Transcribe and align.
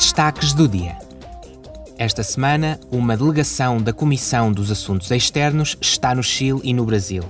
Destaques 0.00 0.54
do 0.54 0.66
dia. 0.66 0.96
Esta 1.98 2.22
semana, 2.22 2.80
uma 2.90 3.18
delegação 3.18 3.76
da 3.76 3.92
Comissão 3.92 4.50
dos 4.50 4.70
Assuntos 4.70 5.10
Externos 5.10 5.76
está 5.78 6.14
no 6.14 6.22
Chile 6.22 6.58
e 6.64 6.72
no 6.72 6.86
Brasil. 6.86 7.22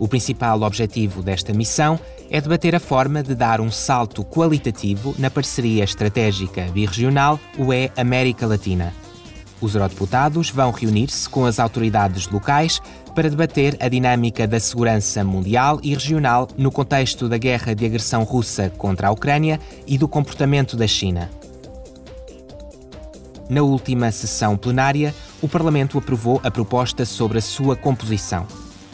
O 0.00 0.08
principal 0.08 0.60
objetivo 0.62 1.22
desta 1.22 1.54
missão 1.54 1.98
é 2.28 2.40
debater 2.40 2.74
a 2.74 2.80
forma 2.80 3.22
de 3.22 3.36
dar 3.36 3.60
um 3.60 3.70
salto 3.70 4.24
qualitativo 4.24 5.14
na 5.16 5.30
parceria 5.30 5.84
estratégica 5.84 6.62
birregional 6.72 7.38
UE-América 7.56 8.48
Latina. 8.48 8.92
Os 9.60 9.76
eurodeputados 9.76 10.50
vão 10.50 10.72
reunir-se 10.72 11.28
com 11.28 11.46
as 11.46 11.60
autoridades 11.60 12.26
locais 12.26 12.82
para 13.14 13.30
debater 13.30 13.76
a 13.78 13.88
dinâmica 13.88 14.44
da 14.44 14.58
segurança 14.58 15.22
mundial 15.22 15.78
e 15.84 15.94
regional 15.94 16.48
no 16.58 16.72
contexto 16.72 17.28
da 17.28 17.38
guerra 17.38 17.76
de 17.76 17.86
agressão 17.86 18.24
russa 18.24 18.72
contra 18.76 19.06
a 19.06 19.12
Ucrânia 19.12 19.60
e 19.86 19.96
do 19.96 20.08
comportamento 20.08 20.76
da 20.76 20.88
China. 20.88 21.30
Na 23.48 23.62
última 23.62 24.12
sessão 24.12 24.56
plenária, 24.56 25.14
o 25.40 25.48
Parlamento 25.48 25.96
aprovou 25.96 26.40
a 26.44 26.50
proposta 26.50 27.06
sobre 27.06 27.38
a 27.38 27.42
sua 27.42 27.74
composição. 27.74 28.46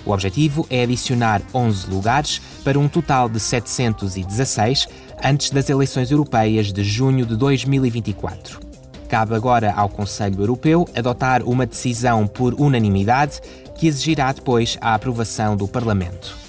O 0.07 0.13
objetivo 0.13 0.67
é 0.71 0.83
adicionar 0.83 1.43
11 1.53 1.91
lugares 1.91 2.41
para 2.63 2.79
um 2.79 2.87
total 2.87 3.29
de 3.29 3.41
716 3.41 4.87
antes 5.25 5.51
das 5.51 5.69
eleições 5.69 6.11
europeias 6.11 6.73
de 6.73 6.85
junho 6.85 7.27
de 7.27 7.37
2024. 7.37 8.61
Cabe 9.09 9.35
agora 9.35 9.73
ao 9.73 9.89
Conselho 9.89 10.41
Europeu 10.41 10.87
adotar 10.95 11.43
uma 11.43 11.67
decisão 11.67 12.27
por 12.27 12.55
unanimidade 12.55 13.41
que 13.75 13.89
exigirá 13.89 14.31
depois 14.33 14.79
a 14.81 14.95
aprovação 14.95 15.57
do 15.57 15.67
Parlamento. 15.67 16.44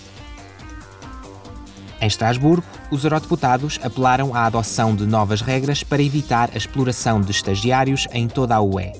Em 2.01 2.07
Estrasburgo, 2.07 2.63
os 2.91 3.03
eurodeputados 3.03 3.79
apelaram 3.81 4.35
à 4.35 4.45
adoção 4.45 4.95
de 4.95 5.05
novas 5.05 5.41
regras 5.41 5.83
para 5.83 6.03
evitar 6.03 6.49
a 6.53 6.57
exploração 6.57 7.21
de 7.21 7.31
estagiários 7.31 8.07
em 8.11 8.27
toda 8.27 8.55
a 8.55 8.61
UE. 8.61 8.91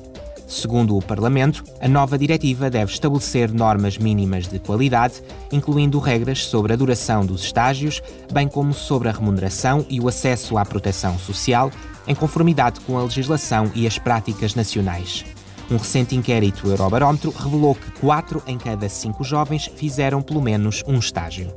Segundo 0.48 0.96
o 0.96 1.02
Parlamento, 1.02 1.64
a 1.82 1.88
nova 1.88 2.18
diretiva 2.18 2.70
deve 2.70 2.92
estabelecer 2.92 3.52
normas 3.52 3.98
mínimas 3.98 4.48
de 4.48 4.60
qualidade, 4.60 5.22
incluindo 5.52 6.00
regras 6.00 6.46
sobre 6.46 6.74
a 6.74 6.76
duração 6.76 7.26
dos 7.26 7.44
estágios, 7.44 8.02
bem 8.32 8.48
como 8.48 8.74
sobre 8.74 9.10
a 9.10 9.12
remuneração 9.12 9.86
e 9.90 10.00
o 10.00 10.08
acesso 10.08 10.58
à 10.58 10.64
proteção 10.64 11.18
social, 11.18 11.72
em 12.08 12.14
conformidade 12.14 12.80
com 12.82 12.98
a 12.98 13.04
legislação 13.04 13.72
e 13.74 13.88
as 13.88 13.98
práticas 13.98 14.54
nacionais. 14.54 15.26
Um 15.70 15.78
recente 15.78 16.16
inquérito 16.16 16.68
Eurobarómetro 16.68 17.32
revelou 17.32 17.74
que 17.74 17.92
4 18.00 18.44
em 18.46 18.58
cada 18.58 18.88
5 18.88 19.24
jovens 19.24 19.70
fizeram 19.76 20.22
pelo 20.22 20.42
menos 20.42 20.84
um 20.88 21.00
estágio. 21.00 21.52